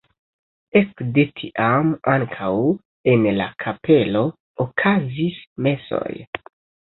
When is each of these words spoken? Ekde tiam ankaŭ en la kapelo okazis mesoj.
Ekde 0.79 1.23
tiam 1.41 1.89
ankaŭ 2.13 2.49
en 3.13 3.27
la 3.41 3.47
kapelo 3.65 4.25
okazis 4.67 5.37
mesoj. 5.67 6.11